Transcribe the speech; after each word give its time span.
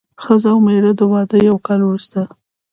ښځه 0.23 0.49
او 0.53 0.59
مېړه 0.65 0.91
د 0.99 1.01
واده 1.11 1.37
یو 1.49 1.57
کال 1.65 1.79
وروسته. 1.83 2.19